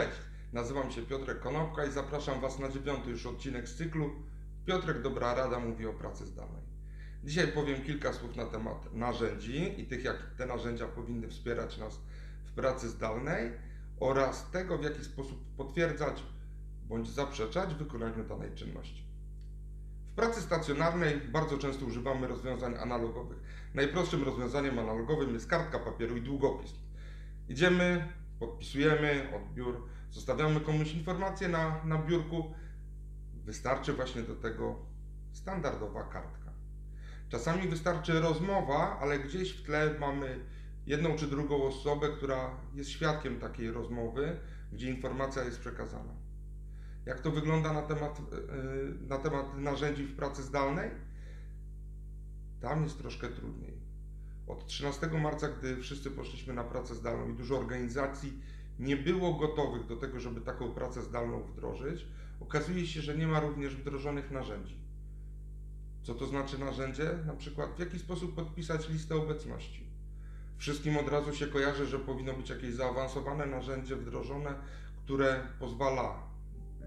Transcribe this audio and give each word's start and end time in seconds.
Cześć, 0.00 0.18
nazywam 0.52 0.90
się 0.90 1.02
Piotrek 1.02 1.40
Konopka 1.40 1.84
i 1.84 1.90
zapraszam 1.90 2.40
Was 2.40 2.58
na 2.58 2.68
dziewiąty 2.68 3.10
już 3.10 3.26
odcinek 3.26 3.68
z 3.68 3.76
cyklu 3.76 4.10
Piotrek 4.66 5.02
Dobra 5.02 5.34
Rada 5.34 5.58
mówi 5.58 5.86
o 5.86 5.92
pracy 5.92 6.26
zdalnej. 6.26 6.62
Dzisiaj 7.24 7.48
powiem 7.48 7.82
kilka 7.82 8.12
słów 8.12 8.36
na 8.36 8.46
temat 8.46 8.94
narzędzi 8.94 9.80
i 9.80 9.86
tych, 9.86 10.04
jak 10.04 10.16
te 10.38 10.46
narzędzia 10.46 10.86
powinny 10.86 11.28
wspierać 11.28 11.78
nas 11.78 12.00
w 12.44 12.52
pracy 12.52 12.88
zdalnej 12.88 13.52
oraz 14.00 14.50
tego, 14.50 14.78
w 14.78 14.84
jaki 14.84 15.04
sposób 15.04 15.56
potwierdzać 15.56 16.22
bądź 16.82 17.10
zaprzeczać 17.10 17.74
wykonaniu 17.74 18.24
danej 18.24 18.54
czynności. 18.54 19.06
W 20.06 20.14
pracy 20.14 20.42
stacjonarnej 20.42 21.20
bardzo 21.20 21.58
często 21.58 21.86
używamy 21.86 22.26
rozwiązań 22.26 22.74
analogowych. 22.74 23.38
Najprostszym 23.74 24.24
rozwiązaniem 24.24 24.78
analogowym 24.78 25.34
jest 25.34 25.46
kartka 25.46 25.78
papieru 25.78 26.16
i 26.16 26.22
długopis. 26.22 26.74
Idziemy, 27.48 28.08
podpisujemy 28.38 29.32
odbiór, 29.36 29.88
zostawiamy 30.10 30.60
komuś 30.60 30.94
informację 30.94 31.48
na, 31.48 31.84
na 31.84 31.98
biurku. 31.98 32.54
Wystarczy 33.34 33.92
właśnie 33.92 34.22
do 34.22 34.34
tego 34.36 34.86
standardowa 35.32 36.04
kartka. 36.04 36.52
Czasami 37.28 37.68
wystarczy 37.68 38.20
rozmowa, 38.20 38.98
ale 39.00 39.18
gdzieś 39.18 39.52
w 39.52 39.62
tle 39.62 39.94
mamy 40.00 40.44
jedną 40.86 41.16
czy 41.16 41.26
drugą 41.26 41.62
osobę, 41.62 42.08
która 42.08 42.50
jest 42.74 42.90
świadkiem 42.90 43.40
takiej 43.40 43.70
rozmowy, 43.70 44.36
gdzie 44.72 44.90
informacja 44.90 45.44
jest 45.44 45.60
przekazana. 45.60 46.12
Jak 47.06 47.20
to 47.20 47.30
wygląda 47.30 47.72
na 47.72 47.82
temat, 47.82 48.20
yy, 48.32 49.08
na 49.08 49.18
temat 49.18 49.58
narzędzi 49.58 50.04
w 50.04 50.16
pracy 50.16 50.42
zdalnej? 50.42 50.90
Tam 52.60 52.82
jest 52.82 52.98
troszkę 52.98 53.28
trudniej. 53.28 53.85
Od 54.46 54.66
13 54.66 55.06
marca, 55.06 55.48
gdy 55.48 55.76
wszyscy 55.76 56.10
poszliśmy 56.10 56.54
na 56.54 56.64
pracę 56.64 56.94
zdalną 56.94 57.28
i 57.28 57.34
dużo 57.34 57.58
organizacji 57.58 58.42
nie 58.78 58.96
było 58.96 59.34
gotowych 59.34 59.86
do 59.86 59.96
tego, 59.96 60.20
żeby 60.20 60.40
taką 60.40 60.72
pracę 60.72 61.02
zdalną 61.02 61.42
wdrożyć, 61.42 62.06
okazuje 62.40 62.86
się, 62.86 63.02
że 63.02 63.16
nie 63.16 63.26
ma 63.26 63.40
również 63.40 63.76
wdrożonych 63.76 64.30
narzędzi. 64.30 64.76
Co 66.02 66.14
to 66.14 66.26
znaczy 66.26 66.58
narzędzie? 66.58 67.18
Na 67.26 67.34
przykład 67.34 67.76
w 67.76 67.78
jaki 67.78 67.98
sposób 67.98 68.34
podpisać 68.34 68.88
listę 68.88 69.16
obecności. 69.16 69.86
Wszystkim 70.58 70.96
od 70.96 71.08
razu 71.08 71.34
się 71.34 71.46
kojarzy, 71.46 71.86
że 71.86 71.98
powinno 71.98 72.32
być 72.32 72.50
jakieś 72.50 72.74
zaawansowane 72.74 73.46
narzędzie 73.46 73.96
wdrożone, 73.96 74.54
które 75.04 75.42
pozwala 75.58 76.22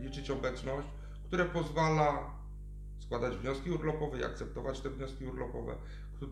liczyć 0.00 0.30
obecność, 0.30 0.88
które 1.24 1.44
pozwala 1.44 2.35
składać 2.98 3.36
wnioski 3.36 3.70
urlopowe 3.70 4.18
i 4.18 4.24
akceptować 4.24 4.80
te 4.80 4.90
wnioski 4.90 5.26
urlopowe, 5.26 5.76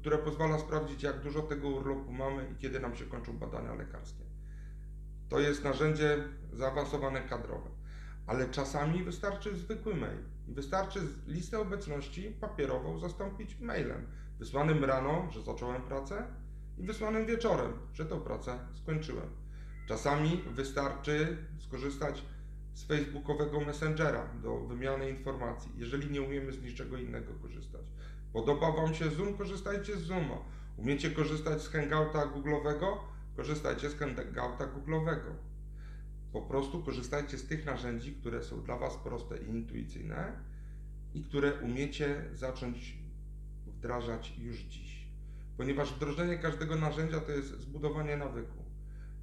które 0.00 0.18
pozwala 0.18 0.58
sprawdzić, 0.58 1.02
jak 1.02 1.20
dużo 1.20 1.42
tego 1.42 1.68
urlopu 1.68 2.12
mamy 2.12 2.50
i 2.52 2.56
kiedy 2.56 2.80
nam 2.80 2.96
się 2.96 3.04
kończą 3.04 3.38
badania 3.38 3.74
lekarskie. 3.74 4.24
To 5.28 5.40
jest 5.40 5.64
narzędzie 5.64 6.24
zaawansowane 6.52 7.22
kadrowe, 7.22 7.70
ale 8.26 8.48
czasami 8.48 9.04
wystarczy 9.04 9.56
zwykły 9.56 9.94
mail 9.94 10.18
wystarczy 10.48 11.00
listę 11.26 11.58
obecności 11.58 12.30
papierową 12.40 12.98
zastąpić 12.98 13.60
mailem 13.60 14.06
wysłanym 14.38 14.84
rano, 14.84 15.28
że 15.30 15.42
zacząłem 15.42 15.82
pracę 15.82 16.26
i 16.78 16.82
wysłanym 16.82 17.26
wieczorem, 17.26 17.72
że 17.92 18.06
tą 18.06 18.20
pracę 18.20 18.58
skończyłem. 18.72 19.28
Czasami 19.86 20.42
wystarczy 20.50 21.36
skorzystać 21.58 22.22
z 22.78 22.84
facebookowego 22.84 23.60
messengera 23.60 24.26
do 24.42 24.58
wymiany 24.60 25.10
informacji, 25.10 25.72
jeżeli 25.76 26.10
nie 26.10 26.22
umiemy 26.22 26.52
z 26.52 26.62
niczego 26.62 26.96
innego 26.96 27.34
korzystać. 27.34 27.82
Podoba 28.32 28.72
Wam 28.72 28.94
się 28.94 29.10
Zoom? 29.10 29.36
Korzystajcie 29.36 29.96
z 29.96 30.02
Zooma. 30.02 30.38
Umiecie 30.76 31.10
korzystać 31.10 31.62
z 31.62 31.68
Hangouta 31.68 32.26
Google'owego? 32.26 32.98
Korzystajcie 33.36 33.90
z 33.90 33.94
Hangouta 33.94 34.66
Google'owego. 34.66 35.32
Po 36.32 36.42
prostu 36.42 36.82
korzystajcie 36.82 37.38
z 37.38 37.46
tych 37.46 37.66
narzędzi, 37.66 38.12
które 38.12 38.42
są 38.42 38.62
dla 38.62 38.76
Was 38.76 38.96
proste 38.96 39.38
i 39.38 39.48
intuicyjne 39.48 40.32
i 41.14 41.22
które 41.22 41.60
umiecie 41.60 42.24
zacząć 42.32 42.98
wdrażać 43.66 44.38
już 44.38 44.56
dziś. 44.56 45.08
Ponieważ 45.56 45.94
wdrożenie 45.94 46.38
każdego 46.38 46.76
narzędzia 46.76 47.20
to 47.20 47.32
jest 47.32 47.60
zbudowanie 47.60 48.16
nawyku. 48.16 48.64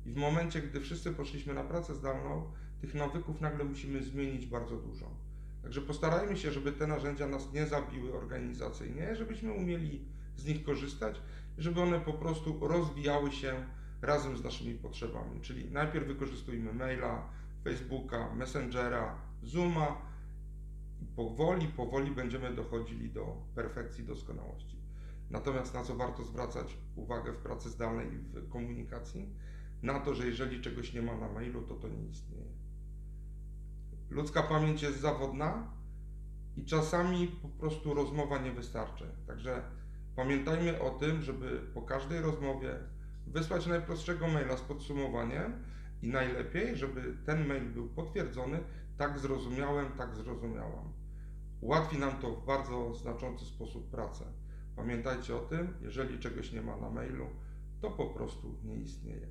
I 0.05 0.11
w 0.11 0.15
momencie, 0.15 0.61
gdy 0.61 0.81
wszyscy 0.81 1.11
poszliśmy 1.11 1.53
na 1.53 1.63
pracę 1.63 1.95
zdalną, 1.95 2.51
tych 2.85 2.95
nawyków 2.95 3.41
nagle 3.41 3.63
musimy 3.63 4.03
zmienić 4.03 4.45
bardzo 4.45 4.77
dużo. 4.77 5.09
Także 5.63 5.81
postarajmy 5.81 6.37
się, 6.37 6.51
żeby 6.51 6.71
te 6.71 6.87
narzędzia 6.87 7.27
nas 7.27 7.53
nie 7.53 7.67
zabiły 7.67 8.13
organizacyjnie, 8.13 9.15
żebyśmy 9.15 9.51
umieli 9.51 10.05
z 10.37 10.45
nich 10.45 10.63
korzystać, 10.63 11.21
żeby 11.57 11.81
one 11.81 11.99
po 11.99 12.13
prostu 12.13 12.67
rozwijały 12.67 13.31
się 13.31 13.65
razem 14.01 14.37
z 14.37 14.43
naszymi 14.43 14.73
potrzebami. 14.73 15.41
Czyli 15.41 15.71
najpierw 15.71 16.07
wykorzystujmy 16.07 16.73
maila, 16.73 17.29
Facebooka, 17.63 18.35
Messengera, 18.35 19.15
Zooma 19.43 20.01
i 21.01 21.05
powoli, 21.05 21.67
powoli 21.67 22.11
będziemy 22.11 22.53
dochodzili 22.53 23.09
do 23.09 23.37
perfekcji, 23.55 24.03
doskonałości. 24.03 24.77
Natomiast 25.29 25.73
na 25.73 25.83
co 25.83 25.95
warto 25.95 26.23
zwracać 26.23 26.77
uwagę 26.95 27.31
w 27.31 27.37
pracy 27.37 27.69
zdalnej 27.69 28.13
i 28.13 28.17
w 28.17 28.49
komunikacji? 28.49 29.29
Na 29.83 29.99
to, 29.99 30.15
że 30.15 30.27
jeżeli 30.27 30.61
czegoś 30.61 30.93
nie 30.93 31.01
ma 31.01 31.17
na 31.17 31.29
mailu, 31.29 31.61
to 31.61 31.75
to 31.75 31.87
nie 31.87 32.07
istnieje. 32.07 32.64
Ludzka 34.15 34.43
pamięć 34.43 34.81
jest 34.81 34.99
zawodna 34.99 35.67
i 36.57 36.65
czasami 36.65 37.27
po 37.27 37.49
prostu 37.49 37.93
rozmowa 37.93 38.37
nie 38.37 38.51
wystarczy. 38.51 39.05
Także 39.27 39.61
pamiętajmy 40.15 40.81
o 40.81 40.89
tym, 40.89 41.21
żeby 41.21 41.61
po 41.73 41.81
każdej 41.81 42.21
rozmowie 42.21 42.75
wysłać 43.27 43.67
najprostszego 43.67 44.27
maila 44.27 44.57
z 44.57 44.61
podsumowaniem 44.61 45.63
i 46.01 46.07
najlepiej, 46.07 46.75
żeby 46.75 47.17
ten 47.25 47.47
mail 47.47 47.65
był 47.65 47.87
potwierdzony, 47.87 48.59
tak 48.97 49.19
zrozumiałem, 49.19 49.91
tak 49.97 50.15
zrozumiałam. 50.15 50.93
Ułatwi 51.61 51.97
nam 51.97 52.11
to 52.11 52.31
w 52.31 52.45
bardzo 52.45 52.93
znaczący 52.93 53.45
sposób 53.45 53.89
pracę. 53.89 54.25
Pamiętajcie 54.75 55.35
o 55.35 55.39
tym, 55.39 55.73
jeżeli 55.81 56.19
czegoś 56.19 56.51
nie 56.51 56.61
ma 56.61 56.77
na 56.77 56.89
mailu, 56.89 57.27
to 57.81 57.91
po 57.91 58.05
prostu 58.05 58.55
nie 58.63 58.75
istnieje. 58.75 59.27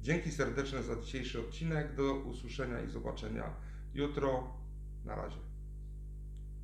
Dzięki 0.00 0.30
serdeczne 0.30 0.82
za 0.82 0.96
dzisiejszy 0.96 1.40
odcinek. 1.40 1.94
Do 1.94 2.14
usłyszenia 2.14 2.80
i 2.80 2.90
zobaczenia 2.90 3.70
jutro. 3.94 4.56
Na 5.04 5.14
razie. 5.14 5.49